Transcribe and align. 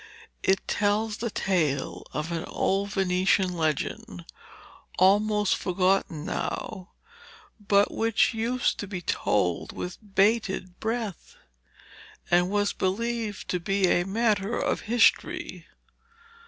It 0.41 0.67
tells 0.67 1.17
the 1.17 1.29
tale 1.29 2.07
of 2.11 2.31
an 2.31 2.43
old 2.45 2.89
Venetian 2.89 3.55
legend, 3.55 4.25
almost 4.97 5.55
forgotten 5.55 6.25
now, 6.25 6.93
but 7.59 7.91
which 7.91 8.33
used 8.33 8.79
to 8.79 8.87
be 8.87 9.01
told 9.03 9.73
with 9.73 9.99
bated 10.15 10.79
breath, 10.79 11.35
and 12.31 12.49
was 12.49 12.73
believed 12.73 13.47
to 13.49 13.59
be 13.59 13.85
a 13.89 14.03
matter 14.03 14.57
of 14.57 14.79
history. 14.89 15.67